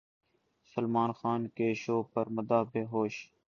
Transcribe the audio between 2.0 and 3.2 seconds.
پر مداح بےہوش